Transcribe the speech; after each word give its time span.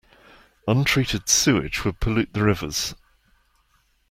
Untreated 0.67 1.29
sewage 1.29 1.85
would 1.85 1.99
pollute 1.99 2.33
the 2.33 2.41
rivers. 2.41 2.95